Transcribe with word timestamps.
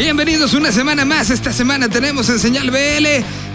Bienvenidos 0.00 0.54
una 0.54 0.72
semana 0.72 1.04
más. 1.04 1.28
Esta 1.28 1.52
semana 1.52 1.90
tenemos 1.90 2.30
en 2.30 2.38
Señal 2.38 2.70
BL 2.70 3.06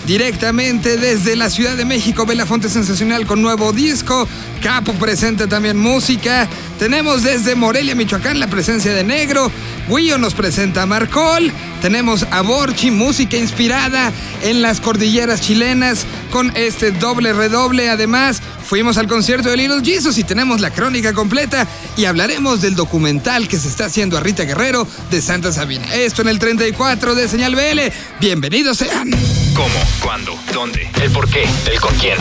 directamente 0.05 0.96
desde 0.96 1.36
la 1.36 1.49
Ciudad 1.49 1.76
de 1.76 1.86
México. 1.86 2.28
Belafonte 2.28 2.70
Sensacional 2.70 3.26
con 3.26 3.42
nuevo 3.42 3.74
disco. 3.74 4.28
Capo 4.62 4.94
presenta 4.94 5.47
también 5.47 5.76
música. 5.76 6.47
Tenemos 6.78 7.23
desde 7.23 7.56
Morelia, 7.56 7.96
Michoacán, 7.96 8.39
la 8.39 8.46
presencia 8.46 8.94
de 8.94 9.03
Negro. 9.03 9.52
Guillo 9.89 10.20
nos 10.20 10.35
presenta 10.35 10.85
Marcol. 10.85 11.52
Tenemos 11.81 12.28
a 12.29 12.42
Borchi, 12.42 12.92
música 12.92 13.38
inspirada 13.38 14.12
en 14.43 14.62
las 14.62 14.80
cordilleras 14.81 15.42
chilenas 15.42 16.05
con 16.30 16.55
este 16.55 16.91
doble 16.91 17.34
redoble. 17.34 17.89
Además, 17.89 18.43
fuimos 18.66 18.98
al 18.98 19.08
concierto 19.08 19.50
de 19.50 19.58
Little 19.58 19.81
Jesus 19.84 20.18
y 20.18 20.23
tenemos 20.23 20.59
la 20.59 20.72
crónica 20.72 21.13
completa 21.13 21.68
y 21.95 22.05
hablaremos 22.05 22.62
del 22.62 22.76
documental 22.76 23.48
que 23.48 23.58
se 23.58 23.67
está 23.67 23.85
haciendo 23.85 24.17
a 24.17 24.22
Rita 24.22 24.44
Guerrero 24.44 24.88
de 25.12 25.22
Santa 25.22 25.52
Sabina. 25.52 25.94
Esto 25.94 26.22
en 26.23 26.30
el 26.30 26.39
34 26.39 27.16
de 27.16 27.27
Señal 27.27 27.55
BL. 27.55 27.80
Bienvenidos 28.20 28.77
sean. 28.77 29.12
¿Cómo? 29.53 29.80
¿Cuándo? 30.02 30.38
¿Dónde? 30.53 30.89
¿El 31.02 31.12
por 31.12 31.30
qué? 31.30 31.45
¿El 31.72 31.80
con 31.80 31.95
quién? 31.95 32.17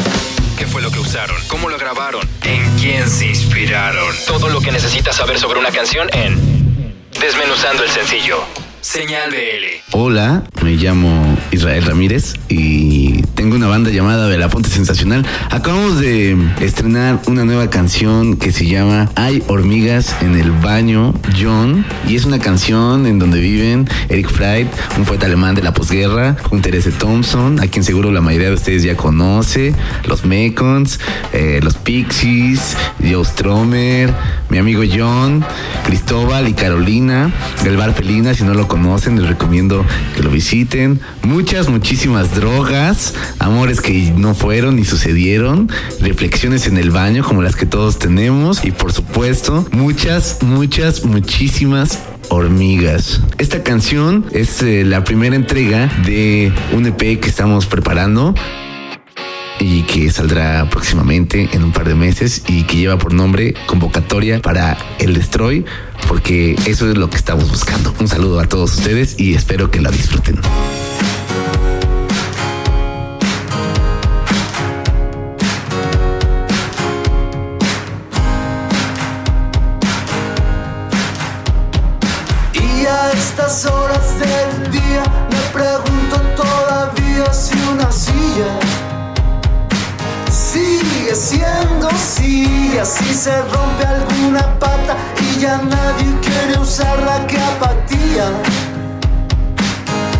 ¿Qué 0.57 0.67
fue 0.67 0.83
lo 0.83 0.91
que 0.91 1.01
usaron? 1.01 1.37
¿Cómo 1.49 1.69
lo 1.69 1.79
grabaron? 1.79 2.29
¿En 2.43 2.79
quién 2.79 3.09
se 3.11 3.27
inspiraron? 3.27 4.15
Todo 4.27 4.49
lo 4.49 4.61
que 4.61 4.71
necesitas 4.71 5.17
saber 5.17 5.39
sobre 5.39 5.59
una 5.59 5.71
canción 5.71 6.09
en 6.13 6.65
Desmenuzando 7.21 7.85
el 7.85 7.91
sencillo. 7.91 8.45
Señal 8.81 9.31
BL. 9.31 9.97
Hola, 9.97 10.45
me 10.63 10.73
llamo 10.73 11.39
Israel 11.51 11.85
Ramírez 11.87 12.35
y 12.49 13.04
tengo 13.35 13.57
una 13.57 13.67
banda 13.67 13.91
llamada 13.91 14.29
Belafonte 14.29 14.69
Sensacional. 14.69 15.27
Acabamos 15.51 16.01
de 16.01 16.37
estrenar 16.61 17.21
una 17.27 17.45
nueva 17.45 17.69
canción 17.69 18.37
que 18.37 18.53
se 18.53 18.67
llama 18.67 19.11
Hay 19.17 19.43
hormigas 19.49 20.17
en 20.21 20.37
el 20.37 20.51
baño, 20.51 21.15
John. 21.41 21.85
Y 22.09 22.17
es 22.17 22.25
una 22.25 22.39
canción 22.39 23.07
en 23.07 23.19
donde 23.19 23.41
viven 23.41 23.89
Eric 24.09 24.31
Fried, 24.31 24.67
un 24.97 25.05
poeta 25.05 25.27
alemán 25.27 25.55
de 25.55 25.63
la 25.63 25.73
posguerra, 25.73 26.37
con 26.37 26.63
Teresa 26.63 26.91
Thompson, 26.91 27.61
a 27.61 27.67
quien 27.67 27.85
seguro 27.85 28.13
la 28.13 28.21
mayoría 28.21 28.49
de 28.49 28.55
ustedes 28.55 28.83
ya 28.83 28.97
conoce, 28.97 29.75
los 30.07 30.25
Mekons, 30.25 31.01
eh, 31.33 31.61
los 31.63 31.75
Pixies, 31.75 32.77
Joe 33.01 33.25
Stromer, 33.25 34.13
mi 34.49 34.59
amigo 34.59 34.83
John, 34.91 35.45
Cristóbal 35.85 36.49
y 36.49 36.55
Carolina, 36.55 37.33
del 37.65 37.77
bar 37.77 37.95
Felina, 37.95 38.35
si 38.35 38.45
no 38.45 38.55
lo 38.55 38.69
conocen, 38.69 39.21
les 39.21 39.29
recomiendo 39.29 39.85
que 40.15 40.23
lo 40.23 40.31
visiten. 40.31 41.01
Muchas, 41.23 41.69
muchísimas 41.69 42.35
drogas, 42.35 43.15
amores 43.39 43.81
que 43.81 44.13
no 44.17 44.35
fueron 44.35 44.77
ni 44.77 44.85
sucedieron, 44.85 45.71
reflexiones 46.01 46.67
en 46.67 46.79
el 46.79 46.91
baño 46.91 47.25
como 47.25 47.43
las 47.43 47.57
que 47.57 47.67
todos 47.67 47.99
tenemos 47.99 48.65
y 48.65 48.71
por 48.71 48.93
supuesto, 48.93 49.67
muchas, 49.73 50.39
muchas, 50.43 51.05
muchísimas 51.05 52.01
hormigas. 52.29 53.21
Esta 53.39 53.63
canción 53.63 54.27
es 54.33 54.63
eh, 54.63 54.85
la 54.85 55.05
primera 55.05 55.37
entrega 55.37 55.91
de 56.05 56.53
un 56.73 56.87
EP 56.87 57.21
que 57.21 57.29
estamos 57.29 57.67
preparando 57.67 58.35
y 59.61 59.83
que 59.83 60.11
saldrá 60.11 60.69
próximamente 60.69 61.49
en 61.53 61.65
un 61.65 61.73
par 61.73 61.87
de 61.87 61.95
meses 61.95 62.43
y 62.49 62.65
que 62.65 62.77
lleva 62.77 62.99
por 62.99 63.13
nombre 63.13 63.55
convocatoria 63.67 64.43
para 64.43 64.77
el 64.99 65.15
Destroy 65.15 65.65
porque 66.09 66.57
eso 66.67 66.91
es 66.91 66.97
lo 66.97 67.09
que 67.11 67.17
estamos 67.17 67.51
buscando. 67.51 67.95
Un 68.01 68.09
saludo 68.09 68.41
a 68.41 68.47
todos 68.47 68.75
ustedes 68.75 69.19
y 69.19 69.35
espero 69.35 69.71
que 69.71 69.81
la 69.81 69.91
disfruten. 69.91 70.39
Estas 83.55 83.73
horas 83.73 84.19
del 84.19 84.73
día 84.73 85.05
me 85.31 85.39
pregunto 85.53 86.17
todavía 86.35 87.33
si 87.33 87.55
una 87.71 87.91
silla 87.93 88.59
sigue 90.29 91.15
siendo 91.15 91.89
silla, 91.91 92.85
si 92.85 93.15
se 93.15 93.31
rompe 93.43 93.87
alguna 93.87 94.59
pata 94.59 94.97
y 95.21 95.39
ya 95.39 95.59
nadie 95.59 96.19
quiere 96.21 96.59
usarla, 96.59 97.27
que 97.29 97.39
apatía. 97.39 98.27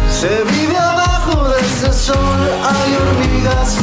Se 0.09 0.45
vive 0.53 0.77
abajo 0.77 1.49
de 1.49 1.61
ese 1.61 1.93
sol, 1.93 2.41
hay 2.63 2.95
hormigas 2.95 3.79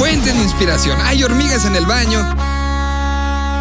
fuente 0.00 0.32
de 0.32 0.42
inspiración. 0.42 0.98
Hay 1.02 1.22
hormigas 1.22 1.66
en 1.66 1.76
el 1.76 1.84
baño. 1.84 2.20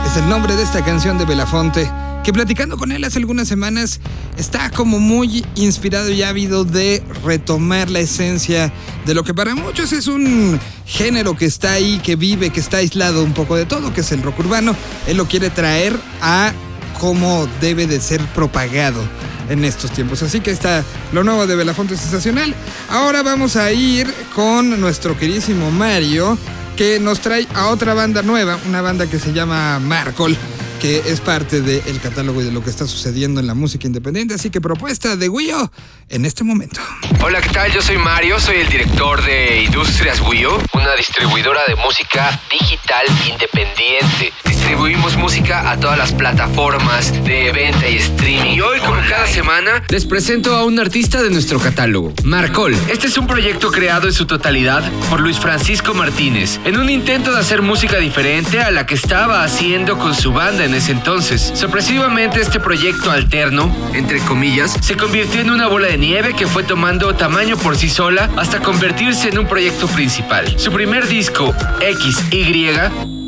Es 0.06 0.16
el 0.16 0.30
nombre 0.30 0.56
de 0.56 0.64
esta 0.64 0.86
canción 0.86 1.18
de 1.18 1.26
Belafonte, 1.26 1.92
que 2.24 2.32
platicando 2.32 2.78
con 2.78 2.94
él 2.94 3.04
hace 3.04 3.20
algunas 3.20 3.50
semanas 3.50 4.00
está 4.38 4.72
como 4.72 5.00
muy 5.00 5.46
inspirado 5.56 6.10
y 6.10 6.24
ávido 6.24 6.64
de 6.64 7.04
retomar 7.26 7.90
la 7.90 8.00
esencia 8.00 8.72
de 9.06 9.14
lo 9.14 9.26
que 9.26 9.34
para 9.34 9.54
muchos 9.54 9.92
es 9.92 10.08
un 10.08 10.58
género 10.86 11.36
que 11.36 11.44
está 11.44 11.74
ahí, 11.74 12.00
que 12.02 12.16
vive, 12.16 12.52
que 12.52 12.62
está 12.62 12.78
aislado 12.78 13.22
un 13.26 13.34
poco 13.34 13.58
de 13.58 13.66
todo, 13.66 13.94
que 13.94 14.00
es 14.00 14.12
el 14.14 14.24
rock 14.24 14.40
urbano. 14.40 14.78
Él 15.08 15.18
lo 15.18 15.28
quiere 15.28 15.50
traer 15.50 16.00
a 16.22 16.54
cómo 17.00 17.48
debe 17.60 17.88
de 17.88 18.00
ser 18.00 18.22
propagado 18.28 19.02
en 19.50 19.66
estos 19.66 19.92
tiempos. 19.92 20.22
Así 20.22 20.42
que 20.42 20.52
está 20.52 20.84
lo 21.12 21.24
nuevo 21.24 21.48
de 21.48 21.56
Belafonte 21.56 21.98
Sensacional. 21.98 22.54
Ahora 22.90 23.24
vamos 23.24 23.56
a 23.56 23.72
ir 23.72 24.08
con 24.36 24.80
nuestro 24.80 25.18
queridísimo 25.18 25.72
Mario, 25.72 26.38
que 26.78 27.00
nos 27.00 27.20
trae 27.20 27.48
a 27.56 27.70
otra 27.70 27.96
banda 27.96 28.22
nueva, 28.22 28.60
una 28.68 28.82
banda 28.82 29.08
que 29.08 29.18
se 29.18 29.34
llama 29.34 29.80
Marcol 29.80 30.38
que 30.80 31.04
es 31.06 31.20
parte 31.20 31.62
del 31.62 32.00
catálogo 32.00 32.42
y 32.42 32.46
de 32.46 32.52
lo 32.52 32.64
que 32.64 32.70
está 32.70 32.88
sucediendo 32.88 33.40
en 33.40 33.48
la 33.48 33.54
música 33.54 33.86
independiente. 33.86 34.34
Así 34.34 34.50
que 34.50 34.62
propuesta 34.62 35.16
de 35.16 35.30
Wio 35.30 35.72
en 36.08 36.26
este 36.26 36.44
momento. 36.44 36.80
Hola, 37.22 37.42
¿qué 37.42 37.50
tal? 37.50 37.72
Yo 37.72 37.82
soy 37.82 37.98
Mario, 37.98 38.40
soy 38.40 38.58
el 38.58 38.70
director 38.70 39.24
de 39.24 39.64
Industrias 39.64 40.22
Wio, 40.22 40.62
una 40.74 40.96
distribuidora 40.96 41.62
de 41.68 41.76
música 41.76 42.40
digital 42.50 43.06
independiente. 43.30 44.34
Distribuimos 44.46 45.18
música 45.18 45.70
a 45.70 45.80
todas 45.80 45.98
las 45.98 46.14
plataformas 46.14 47.12
de 47.26 47.52
venta 47.52 47.88
y 47.90 47.98
streaming. 47.98 48.54
Y 48.54 48.62
hoy, 48.62 48.80
como 48.80 49.02
cada 49.10 49.28
semana, 49.28 49.84
les 49.90 50.06
presento 50.06 50.56
a 50.56 50.64
un 50.64 50.80
artista 50.80 51.22
de 51.22 51.30
nuestro 51.30 51.60
catálogo, 51.60 52.14
Marcol. 52.24 52.76
Este 52.90 53.08
es 53.08 53.18
un 53.18 53.28
proyecto 53.28 53.72
creado 53.72 54.08
en 54.08 54.14
su 54.14 54.26
totalidad 54.26 54.90
por 55.10 55.20
Luis 55.20 55.40
Francisco 55.40 55.94
Martínez, 55.94 56.60
en 56.66 56.78
un 56.78 56.90
intento 56.90 57.34
de 57.34 57.40
hacer 57.40 57.62
música 57.62 57.98
diferente 57.98 58.62
a 58.62 58.72
la 58.72 58.86
que 58.86 58.96
estaba 58.96 59.44
haciendo 59.44 59.98
con 59.98 60.16
su 60.16 60.32
banda 60.32 60.69
en 60.70 60.76
ese 60.76 60.92
entonces. 60.92 61.52
Sorpresivamente, 61.56 62.40
este 62.40 62.60
proyecto 62.60 63.10
alterno, 63.10 63.76
entre 63.94 64.20
comillas, 64.20 64.78
se 64.82 64.96
convirtió 64.96 65.42
en 65.42 65.50
una 65.50 65.68
bola 65.68 65.88
de 65.88 65.98
nieve 65.98 66.36
que 66.36 66.46
fue 66.46 66.64
tomando 66.64 67.16
tamaño 67.16 67.58
por 67.58 67.76
sí 67.76 67.90
sola 67.90 68.30
hasta 68.38 68.60
convertirse 68.60 69.30
en 69.30 69.40
un 69.40 69.48
proyecto 69.48 69.88
principal. 69.88 70.60
Su 70.60 70.72
primer 70.72 71.08
disco, 71.08 71.56
XY, 71.80 72.70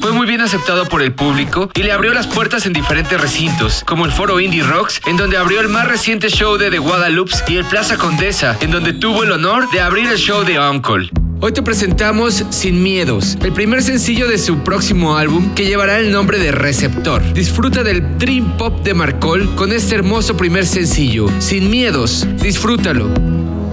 fue 0.01 0.11
muy 0.11 0.27
bien 0.27 0.41
aceptado 0.41 0.85
por 0.85 1.01
el 1.01 1.13
público 1.13 1.71
y 1.73 1.81
le 1.81 1.91
abrió 1.91 2.13
las 2.13 2.27
puertas 2.27 2.67
en 2.67 2.73
diferentes 2.73 3.19
recintos, 3.19 3.83
como 3.85 4.05
el 4.05 4.11
Foro 4.11 4.39
Indie 4.39 4.63
Rocks, 4.63 5.01
en 5.07 5.17
donde 5.17 5.37
abrió 5.37 5.61
el 5.61 5.69
más 5.69 5.87
reciente 5.87 6.29
show 6.29 6.57
de 6.57 6.69
The 6.69 6.77
Guadalupe, 6.77 7.33
y 7.47 7.57
el 7.57 7.65
Plaza 7.65 7.97
Condesa, 7.97 8.55
en 8.61 8.69
donde 8.69 8.93
tuvo 8.93 9.23
el 9.23 9.31
honor 9.31 9.69
de 9.71 9.81
abrir 9.81 10.07
el 10.07 10.17
show 10.17 10.43
de 10.43 10.59
Uncle. 10.59 11.09
Hoy 11.43 11.53
te 11.53 11.63
presentamos 11.63 12.45
Sin 12.51 12.83
Miedos, 12.83 13.35
el 13.41 13.51
primer 13.51 13.81
sencillo 13.81 14.27
de 14.27 14.37
su 14.37 14.59
próximo 14.59 15.17
álbum 15.17 15.55
que 15.55 15.65
llevará 15.65 15.97
el 15.97 16.11
nombre 16.11 16.37
de 16.37 16.51
Receptor. 16.51 17.33
Disfruta 17.33 17.81
del 17.83 18.19
Dream 18.19 18.57
Pop 18.57 18.83
de 18.83 18.93
Marcol 18.93 19.55
con 19.55 19.71
este 19.73 19.95
hermoso 19.95 20.37
primer 20.37 20.67
sencillo, 20.67 21.25
Sin 21.39 21.71
Miedos. 21.71 22.27
Disfrútalo. 22.43 23.09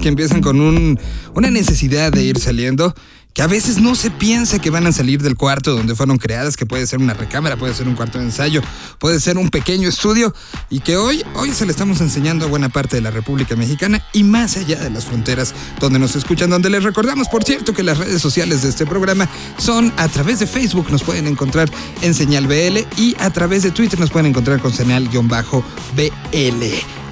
Que 0.00 0.08
empiezan 0.08 0.40
con 0.40 0.60
un, 0.60 0.98
una 1.34 1.50
necesidad 1.50 2.12
de 2.12 2.22
ir 2.22 2.38
saliendo, 2.38 2.94
que 3.38 3.42
a 3.42 3.46
veces 3.46 3.80
no 3.80 3.94
se 3.94 4.10
piensa 4.10 4.58
que 4.58 4.68
van 4.70 4.86
a 4.86 4.92
salir 4.92 5.22
del 5.22 5.36
cuarto 5.36 5.76
donde 5.76 5.94
fueron 5.94 6.18
creadas, 6.18 6.56
que 6.56 6.66
puede 6.66 6.86
ser 6.86 6.98
una 6.98 7.14
recámara, 7.14 7.56
puede 7.56 7.72
ser 7.72 7.86
un 7.86 7.94
cuarto 7.94 8.18
de 8.18 8.24
ensayo, 8.24 8.62
puede 8.98 9.20
ser 9.20 9.38
un 9.38 9.48
pequeño 9.48 9.88
estudio, 9.88 10.34
y 10.70 10.80
que 10.80 10.96
hoy, 10.96 11.24
hoy 11.34 11.52
se 11.52 11.64
le 11.64 11.70
estamos 11.70 12.00
enseñando 12.00 12.46
a 12.46 12.48
buena 12.48 12.68
parte 12.68 12.96
de 12.96 13.02
la 13.02 13.12
República 13.12 13.54
Mexicana 13.54 14.04
y 14.12 14.24
más 14.24 14.56
allá 14.56 14.80
de 14.80 14.90
las 14.90 15.04
fronteras 15.04 15.54
donde 15.78 16.00
nos 16.00 16.16
escuchan, 16.16 16.50
donde 16.50 16.68
les 16.68 16.82
recordamos, 16.82 17.28
por 17.28 17.44
cierto, 17.44 17.72
que 17.72 17.84
las 17.84 17.98
redes 17.98 18.20
sociales 18.20 18.62
de 18.62 18.70
este 18.70 18.86
programa 18.86 19.28
son 19.56 19.92
a 19.98 20.08
través 20.08 20.40
de 20.40 20.46
Facebook, 20.46 20.90
nos 20.90 21.04
pueden 21.04 21.26
encontrar 21.28 21.70
en 22.02 22.14
Señal 22.14 22.46
BL 22.48 22.78
y 22.96 23.14
a 23.20 23.30
través 23.30 23.62
de 23.62 23.70
Twitter 23.70 24.00
nos 24.00 24.10
pueden 24.10 24.26
encontrar 24.26 24.60
con 24.60 24.72
Señal-BL. 24.72 25.12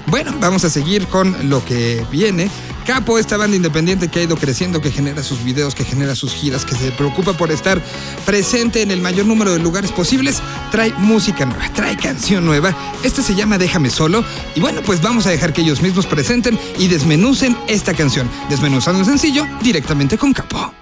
Bueno, 0.09 0.35
vamos 0.40 0.64
a 0.64 0.71
seguir 0.71 1.07
con 1.09 1.50
lo 1.50 1.64
que 1.64 2.05
viene 2.12 2.49
Capo, 2.87 3.19
esta 3.19 3.37
banda 3.37 3.57
independiente 3.57 4.07
que 4.07 4.21
ha 4.21 4.23
ido 4.23 4.37
creciendo, 4.37 4.81
que 4.81 4.93
genera 4.93 5.25
sus 5.25 5.43
videos, 5.43 5.75
que 5.75 5.85
genera 5.85 6.14
sus 6.14 6.33
giras, 6.33 6.64
que 6.64 6.76
se 6.76 6.93
preocupa 6.93 7.33
por 7.33 7.50
estar 7.50 7.83
presente 8.25 8.81
en 8.81 8.93
el 8.93 9.00
mayor 9.00 9.26
número 9.26 9.52
de 9.52 9.59
lugares 9.59 9.90
posibles, 9.90 10.40
trae 10.71 10.93
música 10.93 11.45
nueva, 11.45 11.69
trae 11.75 11.97
canción 11.97 12.45
nueva. 12.45 12.76
Esta 13.02 13.23
se 13.23 13.35
llama 13.35 13.59
Déjame 13.59 13.90
solo. 13.90 14.25
Y 14.55 14.61
bueno, 14.61 14.83
pues 14.83 15.02
vamos 15.02 15.26
a 15.26 15.31
dejar 15.31 15.52
que 15.52 15.62
ellos 15.62 15.83
mismos 15.83 16.07
presenten 16.07 16.57
y 16.78 16.87
desmenucen 16.87 17.57
esta 17.66 17.93
canción, 17.93 18.31
desmenuzando 18.49 19.00
el 19.00 19.07
sencillo 19.07 19.45
directamente 19.62 20.16
con 20.16 20.33
Capo. 20.33 20.73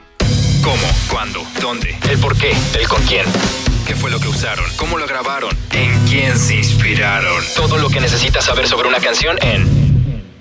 ¿Cómo? 0.63 0.87
¿Cuándo? 1.09 1.43
¿Dónde? 1.59 1.99
¿El 2.11 2.19
por 2.19 2.37
qué? 2.37 2.53
¿El 2.79 2.87
con 2.87 3.03
quién? 3.05 3.25
¿Qué 3.87 3.97
fue 3.97 4.11
lo 4.11 4.21
que 4.21 4.29
usaron? 4.29 4.67
¿Cómo 4.77 4.99
lo 4.99 5.07
grabaron? 5.07 5.57
¿En 5.73 6.07
quién 6.07 6.39
se 6.39 6.57
inspiraron? 6.57 7.43
Todo 7.57 7.79
lo 7.79 7.89
que 7.89 8.01
necesitas 8.01 8.45
saber 8.45 8.69
sobre 8.69 8.89
una 8.89 8.99
canción 8.99 9.39
en 9.41 9.85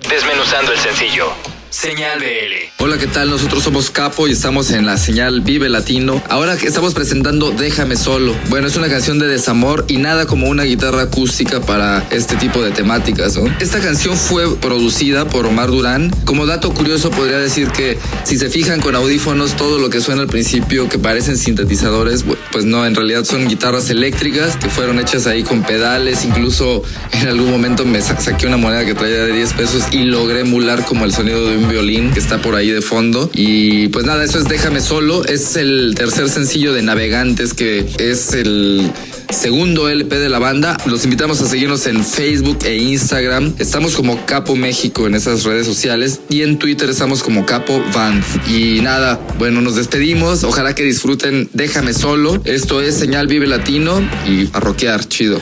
Desmenuzando 0.08 0.72
el 0.72 0.78
sencillo. 0.78 1.53
Señal 1.78 2.20
BL. 2.20 2.70
Hola, 2.84 2.98
¿qué 2.98 3.08
tal? 3.08 3.30
Nosotros 3.30 3.64
somos 3.64 3.90
Capo 3.90 4.28
y 4.28 4.30
estamos 4.32 4.70
en 4.70 4.86
la 4.86 4.96
señal 4.96 5.40
Vive 5.40 5.68
Latino. 5.68 6.22
Ahora 6.28 6.54
estamos 6.54 6.94
presentando 6.94 7.50
Déjame 7.50 7.96
Solo. 7.96 8.32
Bueno, 8.48 8.68
es 8.68 8.76
una 8.76 8.88
canción 8.88 9.18
de 9.18 9.26
desamor 9.26 9.84
y 9.88 9.96
nada 9.96 10.26
como 10.26 10.46
una 10.48 10.62
guitarra 10.62 11.02
acústica 11.02 11.60
para 11.60 12.06
este 12.10 12.36
tipo 12.36 12.62
de 12.62 12.70
temáticas, 12.70 13.36
¿no? 13.36 13.52
Esta 13.58 13.80
canción 13.80 14.16
fue 14.16 14.56
producida 14.56 15.28
por 15.28 15.46
Omar 15.46 15.68
Durán. 15.70 16.10
Como 16.24 16.46
dato 16.46 16.72
curioso, 16.72 17.10
podría 17.10 17.38
decir 17.38 17.66
que 17.72 17.98
si 18.22 18.38
se 18.38 18.50
fijan 18.50 18.80
con 18.80 18.94
audífonos, 18.94 19.56
todo 19.56 19.80
lo 19.80 19.90
que 19.90 20.00
suena 20.00 20.22
al 20.22 20.28
principio 20.28 20.88
que 20.88 21.00
parecen 21.00 21.36
sintetizadores, 21.36 22.24
pues 22.52 22.64
no, 22.64 22.86
en 22.86 22.94
realidad 22.94 23.24
son 23.24 23.48
guitarras 23.48 23.90
eléctricas 23.90 24.56
que 24.56 24.68
fueron 24.70 25.00
hechas 25.00 25.26
ahí 25.26 25.42
con 25.42 25.64
pedales. 25.64 26.24
Incluso 26.24 26.84
en 27.10 27.26
algún 27.26 27.50
momento 27.50 27.84
me 27.84 28.00
sa- 28.00 28.20
saqué 28.20 28.46
una 28.46 28.58
moneda 28.58 28.84
que 28.86 28.94
traía 28.94 29.24
de 29.24 29.32
10 29.32 29.54
pesos 29.54 29.82
y 29.90 30.04
logré 30.04 30.40
emular 30.40 30.84
como 30.84 31.04
el 31.04 31.12
sonido 31.12 31.48
de 31.50 31.56
un 31.56 31.63
violín 31.68 32.12
que 32.12 32.20
está 32.20 32.40
por 32.40 32.54
ahí 32.54 32.70
de 32.70 32.82
fondo. 32.82 33.30
Y 33.32 33.88
pues 33.88 34.04
nada, 34.04 34.24
eso 34.24 34.38
es 34.38 34.44
Déjame 34.44 34.80
Solo. 34.80 35.24
Es 35.24 35.56
el 35.56 35.94
tercer 35.96 36.28
sencillo 36.28 36.72
de 36.72 36.82
Navegantes 36.82 37.54
que 37.54 37.86
es 37.98 38.32
el 38.32 38.90
segundo 39.30 39.88
LP 39.88 40.18
de 40.18 40.28
la 40.28 40.38
banda. 40.38 40.76
Los 40.86 41.04
invitamos 41.04 41.40
a 41.40 41.46
seguirnos 41.46 41.86
en 41.86 42.04
Facebook 42.04 42.58
e 42.64 42.76
Instagram. 42.76 43.54
Estamos 43.58 43.94
como 43.94 44.24
Capo 44.26 44.56
México 44.56 45.06
en 45.06 45.14
esas 45.14 45.44
redes 45.44 45.66
sociales 45.66 46.20
y 46.28 46.42
en 46.42 46.58
Twitter 46.58 46.88
estamos 46.90 47.22
como 47.22 47.46
Capo 47.46 47.82
Band. 47.94 48.22
Y 48.48 48.80
nada, 48.82 49.20
bueno, 49.38 49.60
nos 49.60 49.76
despedimos. 49.76 50.44
Ojalá 50.44 50.74
que 50.74 50.82
disfruten 50.82 51.48
Déjame 51.52 51.94
Solo. 51.94 52.40
Esto 52.44 52.80
es 52.80 52.94
Señal 52.96 53.26
Vive 53.26 53.46
Latino 53.46 54.00
y 54.26 54.48
a 54.52 54.60
rockear, 54.60 55.06
chido. 55.06 55.40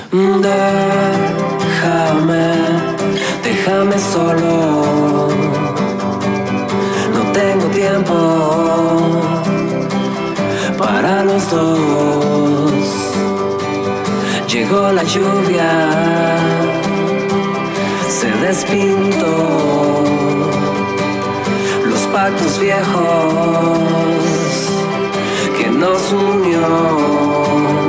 Déjame, 1.73 2.57
déjame 3.43 3.99
solo. 3.99 5.22
Para 10.79 11.25
los 11.25 11.51
dos. 11.51 12.73
Llegó 14.47 14.93
la 14.93 15.03
lluvia, 15.03 15.89
se 18.09 18.31
despintó 18.47 20.05
los 21.87 22.01
pactos 22.13 22.61
viejos 22.61 23.79
que 25.57 25.71
nos 25.71 26.13
unió. 26.13 27.82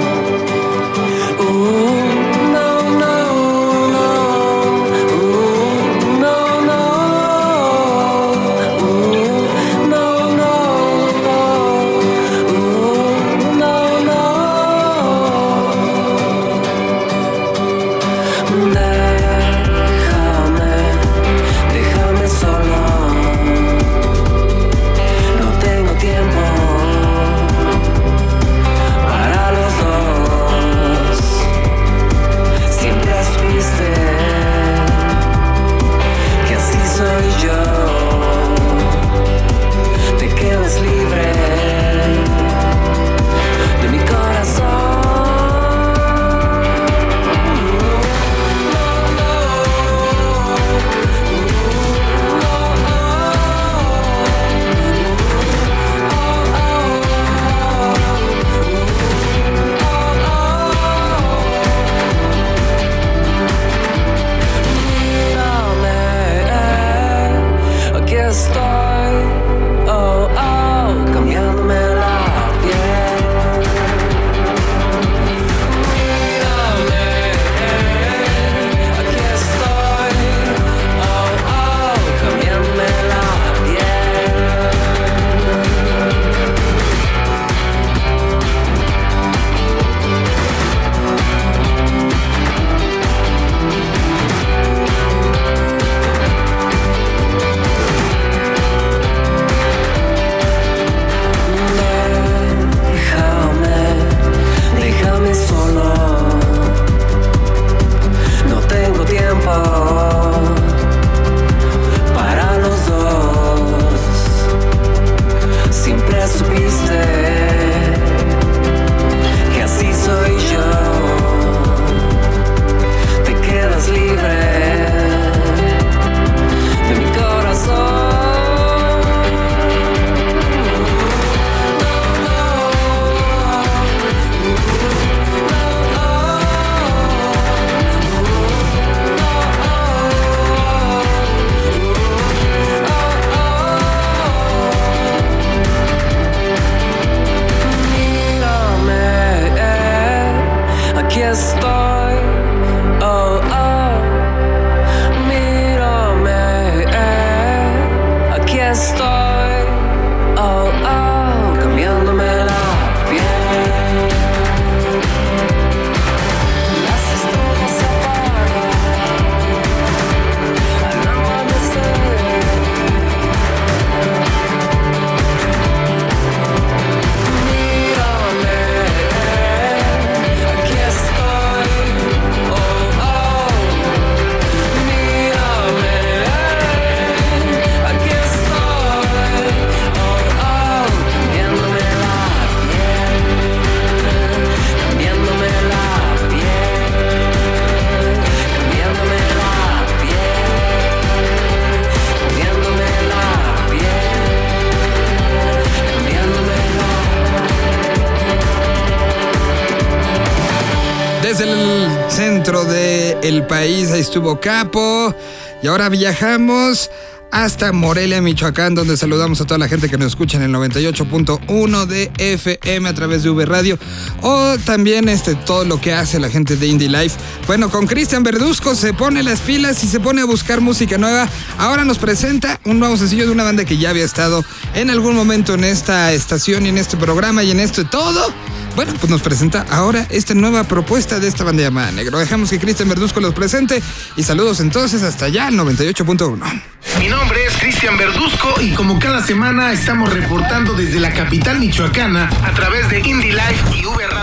Desde 211.34 211.52
el 211.52 212.12
centro 212.12 212.64
del 212.64 213.48
país 213.48 213.90
ahí 213.90 214.02
estuvo 214.02 214.40
Capo. 214.40 215.16
Y 215.64 215.68
ahora 215.68 215.90
viajamos 215.90 216.92
hasta 217.32 217.72
Morelia, 217.72 218.22
Michoacán, 218.22 218.76
donde 218.76 218.96
saludamos 218.98 219.42
a 219.42 219.46
toda 219.46 219.58
la 219.58 219.68
gente 219.68 219.90
que 219.90 219.98
nos 219.98 220.10
escucha 220.10 220.38
en 220.38 220.44
el 220.44 220.52
98.1 220.52 221.86
de 221.88 222.12
FM 222.20 222.88
a 222.88 222.94
través 222.94 223.24
de 223.24 223.32
V 223.32 223.48
Radio. 223.48 223.80
O 224.22 224.60
también 224.64 225.10
este, 225.10 225.34
todo 225.34 225.66
lo 225.66 225.82
que 225.82 225.92
hace 225.92 226.20
la 226.20 226.30
gente 226.30 226.56
de 226.56 226.68
Indie 226.68 226.88
Life. 226.88 227.18
Bueno, 227.48 227.72
con 227.72 227.88
Cristian 227.88 228.22
Verduzco 228.22 228.76
se 228.76 228.94
pone 228.94 229.24
las 229.24 229.40
pilas 229.40 229.84
y 229.84 229.88
se 229.88 230.00
pone 230.00 230.22
a 230.22 230.26
buscar 230.26 230.62
música 230.62 231.00
nueva. 231.00 231.28
Ahora 231.58 231.84
nos 231.84 231.98
presenta 231.98 232.60
un 232.64 232.78
nuevo 232.78 232.96
sencillo 232.96 233.26
de 233.26 233.32
una 233.32 233.44
banda 233.44 233.66
que 233.66 233.80
ya 233.80 233.90
había 233.90 234.06
estado 234.06 234.46
en 234.76 234.92
algún 234.92 235.16
momento 235.16 235.56
en 235.56 235.64
esta 235.64 236.14
estación 236.14 236.68
y 236.68 236.70
en 236.70 236.78
este 236.78 236.96
programa 236.96 237.44
y 237.44 237.50
en 237.50 237.60
esto 237.60 237.84
todo. 237.86 238.32
Bueno, 238.76 238.94
pues 239.00 239.10
nos 239.10 239.22
presenta 239.22 239.66
ahora 239.70 240.08
esta 240.10 240.34
nueva 240.34 240.64
propuesta 240.64 241.20
de 241.20 241.28
esta 241.28 241.44
banda 241.44 241.62
llamada 241.62 241.92
Negro. 241.92 242.18
Dejamos 242.18 242.50
que 242.50 242.60
Cristian 242.60 242.90
Verduzco 242.90 243.20
los 243.20 243.34
presente 243.34 243.84
y 244.16 244.24
saludos 244.24 244.60
entonces 244.62 245.04
hasta 245.04 245.26
allá 245.26 245.48
al 245.48 245.56
98.1. 245.56 246.62
Mi 247.00 247.08
nombre 247.08 247.46
es 247.46 247.56
Cristian 247.58 247.98
Verduzco 247.98 248.60
y 248.62 248.72
como 248.72 248.98
cada 249.00 249.24
semana 249.24 249.72
estamos 249.74 250.12
reportando 250.12 250.74
desde 250.74 251.00
la 251.00 251.14
capital 251.14 251.60
michoacana 251.60 252.30
a 252.44 252.52
través 252.54 252.90
de 252.90 253.00
Indie 253.00 253.34
Life 253.34 253.78
y 253.78 253.86
V 253.86 254.08
Radio 254.08 254.23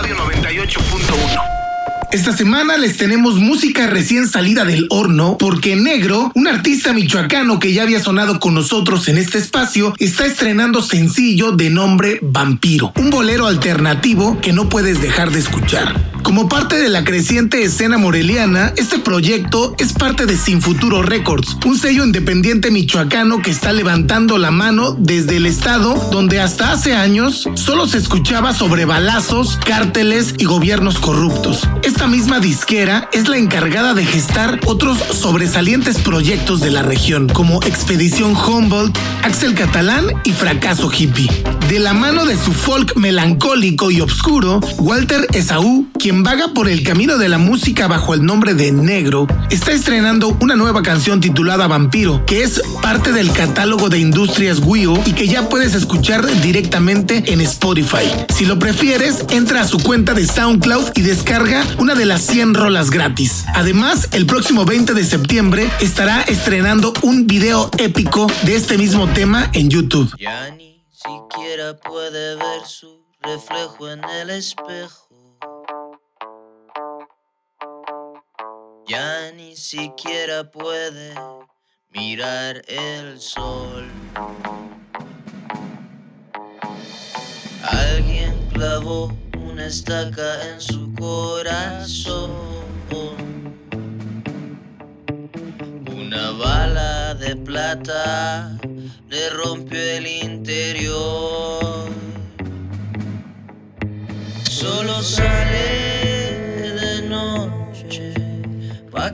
Esta 2.11 2.35
semana 2.35 2.75
les 2.75 2.97
tenemos 2.97 3.35
música 3.35 3.87
recién 3.87 4.27
salida 4.27 4.65
del 4.65 4.85
horno 4.89 5.37
porque 5.39 5.77
Negro, 5.77 6.29
un 6.35 6.45
artista 6.45 6.91
michoacano 6.91 7.57
que 7.57 7.71
ya 7.71 7.83
había 7.83 8.01
sonado 8.01 8.37
con 8.41 8.53
nosotros 8.53 9.07
en 9.07 9.17
este 9.17 9.37
espacio, 9.37 9.93
está 9.97 10.25
estrenando 10.25 10.81
sencillo 10.81 11.53
de 11.53 11.69
nombre 11.69 12.19
Vampiro, 12.21 12.91
un 12.97 13.11
bolero 13.11 13.47
alternativo 13.47 14.41
que 14.41 14.51
no 14.51 14.67
puedes 14.67 15.01
dejar 15.01 15.31
de 15.31 15.39
escuchar. 15.39 16.20
Como 16.31 16.47
parte 16.47 16.77
de 16.77 16.87
la 16.87 17.03
creciente 17.03 17.61
escena 17.61 17.97
moreliana, 17.97 18.71
este 18.77 18.99
proyecto 18.99 19.75
es 19.77 19.91
parte 19.91 20.25
de 20.25 20.37
Sin 20.37 20.61
Futuro 20.61 21.01
Records, 21.01 21.57
un 21.65 21.77
sello 21.77 22.05
independiente 22.05 22.71
michoacano 22.71 23.41
que 23.41 23.51
está 23.51 23.73
levantando 23.73 24.37
la 24.37 24.49
mano 24.49 24.95
desde 24.97 25.35
el 25.35 25.45
estado 25.45 25.93
donde 26.09 26.39
hasta 26.39 26.71
hace 26.71 26.95
años 26.95 27.49
solo 27.55 27.85
se 27.85 27.97
escuchaba 27.97 28.53
sobre 28.53 28.85
balazos, 28.85 29.57
cárteles 29.57 30.33
y 30.37 30.45
gobiernos 30.45 30.99
corruptos. 30.99 31.67
Esta 31.83 32.07
misma 32.07 32.39
disquera 32.39 33.09
es 33.11 33.27
la 33.27 33.35
encargada 33.35 33.93
de 33.93 34.05
gestar 34.05 34.57
otros 34.67 34.99
sobresalientes 34.99 35.97
proyectos 35.97 36.61
de 36.61 36.71
la 36.71 36.81
región, 36.81 37.27
como 37.27 37.61
Expedición 37.63 38.37
Humboldt, 38.37 38.97
Axel 39.23 39.53
Catalán 39.53 40.05
y 40.23 40.31
Fracaso 40.31 40.89
Hippie. 40.89 41.29
De 41.67 41.79
la 41.79 41.93
mano 41.93 42.25
de 42.25 42.37
su 42.37 42.53
folk 42.53 42.95
melancólico 42.95 43.91
y 43.91 43.99
obscuro, 43.99 44.61
Walter 44.77 45.27
Esaú, 45.33 45.87
vaga 46.23 46.53
por 46.53 46.69
el 46.69 46.83
camino 46.83 47.17
de 47.17 47.29
la 47.29 47.37
música 47.37 47.87
bajo 47.87 48.13
el 48.13 48.23
nombre 48.23 48.53
de 48.53 48.71
Negro, 48.71 49.27
está 49.49 49.71
estrenando 49.71 50.37
una 50.41 50.55
nueva 50.55 50.81
canción 50.83 51.19
titulada 51.19 51.67
Vampiro, 51.67 52.25
que 52.25 52.43
es 52.43 52.61
parte 52.81 53.11
del 53.11 53.31
catálogo 53.31 53.89
de 53.89 53.99
Industrias 53.99 54.59
Wio 54.59 54.93
y 55.05 55.13
que 55.13 55.27
ya 55.27 55.49
puedes 55.49 55.73
escuchar 55.73 56.25
directamente 56.41 57.23
en 57.31 57.41
Spotify. 57.41 58.11
Si 58.33 58.45
lo 58.45 58.59
prefieres, 58.59 59.25
entra 59.29 59.61
a 59.61 59.67
su 59.67 59.79
cuenta 59.79 60.13
de 60.13 60.25
SoundCloud 60.25 60.91
y 60.95 61.01
descarga 61.01 61.65
una 61.77 61.95
de 61.95 62.05
las 62.05 62.21
100 62.21 62.53
rolas 62.53 62.89
gratis. 62.89 63.45
Además, 63.53 64.09
el 64.11 64.25
próximo 64.25 64.65
20 64.65 64.93
de 64.93 65.03
septiembre 65.03 65.69
estará 65.79 66.21
estrenando 66.23 66.93
un 67.01 67.27
video 67.27 67.71
épico 67.77 68.27
de 68.43 68.55
este 68.55 68.77
mismo 68.77 69.07
tema 69.09 69.49
en 69.53 69.69
YouTube. 69.69 70.13
Ya 70.19 70.49
ni 70.51 70.83
siquiera 70.91 71.77
puede 71.77 72.35
ver 72.35 72.65
su 72.65 73.01
reflejo 73.21 73.89
en 73.89 74.03
el 74.03 74.29
espejo. 74.31 75.00
Ya 78.91 79.31
ni 79.31 79.55
siquiera 79.55 80.51
puede 80.51 81.13
mirar 81.91 82.61
el 82.67 83.21
sol. 83.21 83.89
Alguien 87.63 88.49
clavó 88.51 89.17
una 89.37 89.67
estaca 89.67 90.45
en 90.49 90.59
su 90.59 90.93
corazón. 90.95 92.31
Una 95.95 96.31
bala 96.31 97.15
de 97.15 97.37
plata 97.37 98.59
le 99.07 99.29
rompió 99.29 99.79
el 99.79 100.05
interior. 100.05 101.87
Solo 104.49 105.01
sale 105.01 105.80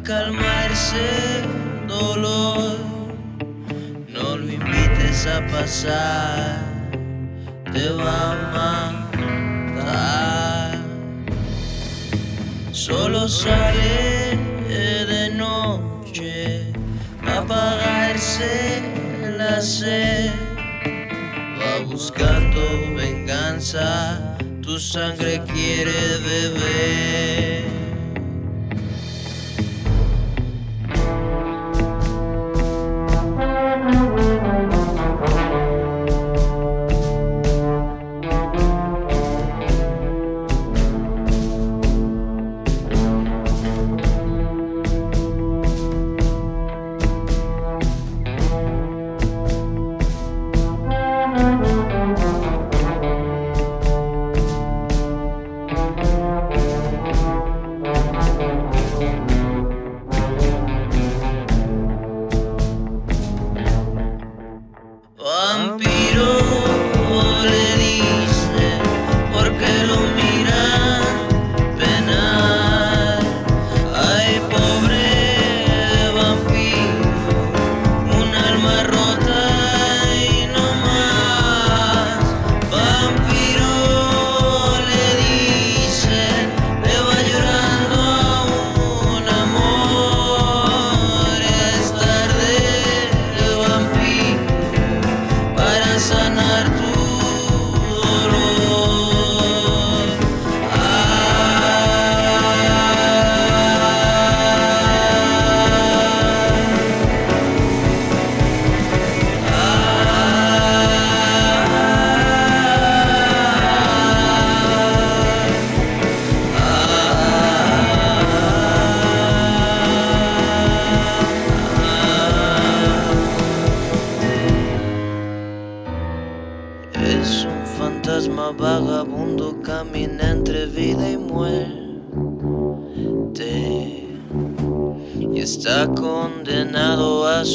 calmarse 0.08 1.44
dolor. 1.86 2.78
No 4.08 4.38
lo 4.38 4.48
invites 4.50 5.28
a 5.28 5.46
pasar, 5.48 6.64
te 7.74 7.90
va 7.90 8.32
a 8.32 8.36
matar. 9.76 10.80
Solo 12.72 13.28
sale 13.28 14.38
de 15.12 15.30
noche 15.36 16.72
apagarse 17.26 18.82
la 19.38 19.60
sed. 19.60 20.32
Va 21.60 21.84
buscando 21.86 22.62
venganza, 22.96 24.38
tu 24.62 24.80
sangre 24.80 25.42
quiere 25.54 26.00
beber. 26.26 27.87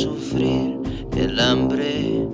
sufrir 0.02 0.80
el 1.16 1.38
hambre 1.38 2.26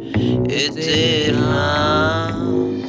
eterna. 0.48 2.34
Un 2.38 2.82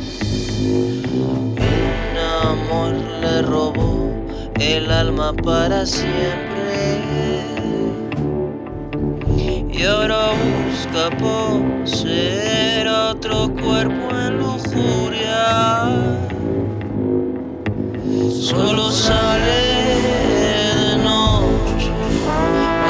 amor 2.47 2.93
le 3.21 3.41
robó 3.41 4.09
el 4.57 4.89
alma 4.89 5.33
para 5.33 5.85
siempre. 5.85 7.01
Y 9.69 9.83
ahora 9.83 10.31
busca 10.43 11.09
poseer 11.17 12.87
otro 12.87 13.53
cuerpo 13.61 14.05
en 14.25 14.37
lujuria. 14.37 15.89
Solo 18.29 18.91
sale 18.91 19.61
de 20.33 20.97
noche 21.03 21.91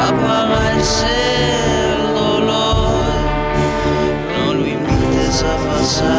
apagarse. 0.08 1.39
sun. 5.90 6.19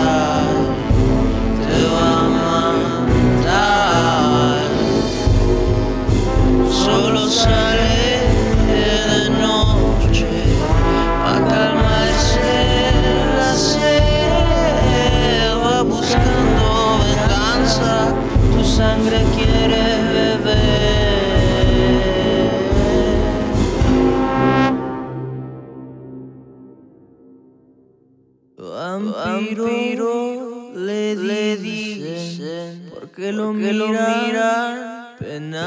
porque 33.20 33.34
lo 33.34 33.52
miran 33.52 35.14
penal. 35.18 35.66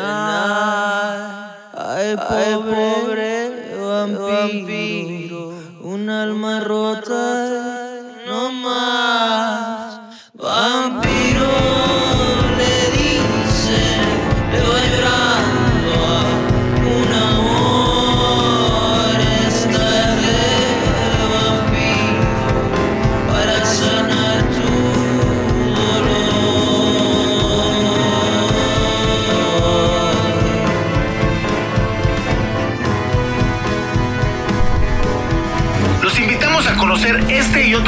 Ay, 1.76 2.16
pobre, 2.18 3.76
vampiro, 3.80 5.54
un 5.82 6.10
alma 6.10 6.62
rota, 6.62 7.50
no 8.28 8.52
más. 8.54 9.83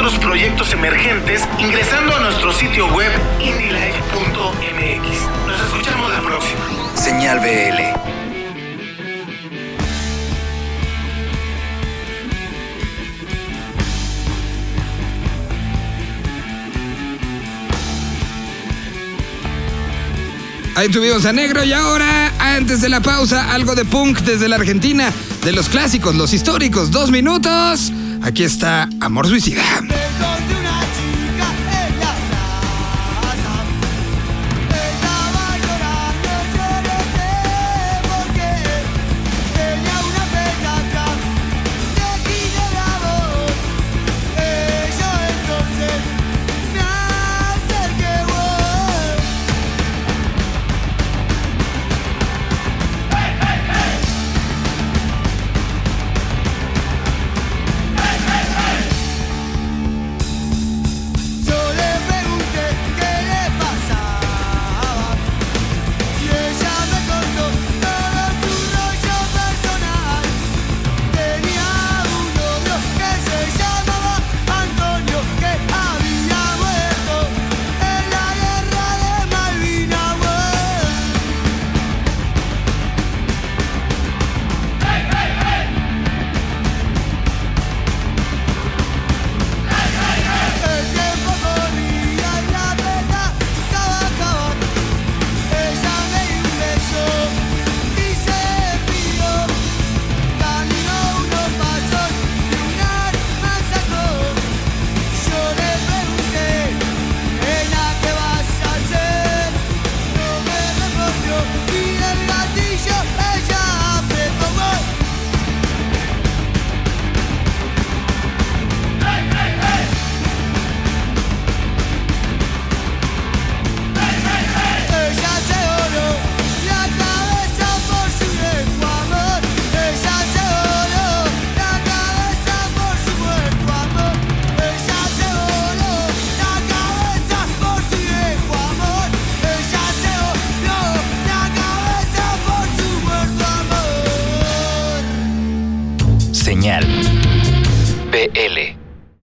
otros 0.06 0.24
proyectos 0.24 0.72
emergentes 0.72 1.42
ingresando 1.58 2.14
a 2.14 2.20
nuestro 2.20 2.52
sitio 2.52 2.86
web 2.94 3.10
indylife.mx. 3.40 5.08
Nos 5.48 5.60
escuchamos 5.60 6.12
la 6.12 6.20
próxima. 6.20 6.60
Señal 6.94 7.40
BL. 7.40 7.82
Ahí 20.76 20.88
tuvimos 20.90 21.24
a 21.24 21.32
Negro 21.32 21.64
y 21.64 21.72
ahora, 21.72 22.32
antes 22.38 22.80
de 22.80 22.88
la 22.88 23.00
pausa, 23.00 23.52
algo 23.52 23.74
de 23.74 23.84
punk 23.84 24.20
desde 24.20 24.46
la 24.46 24.54
Argentina, 24.54 25.10
de 25.42 25.50
los 25.50 25.68
clásicos, 25.68 26.14
los 26.14 26.32
históricos, 26.32 26.92
dos 26.92 27.10
minutos. 27.10 27.90
Aquí 28.22 28.44
está 28.44 28.88
Amor 29.00 29.26
Suicida. 29.26 29.85